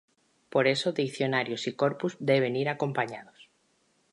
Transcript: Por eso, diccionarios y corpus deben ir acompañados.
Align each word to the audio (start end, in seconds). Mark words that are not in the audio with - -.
Por 0.49 0.65
eso, 0.65 0.91
diccionarios 0.93 1.67
y 1.67 1.73
corpus 1.75 2.17
deben 2.19 2.55
ir 2.55 2.69
acompañados. 2.69 3.51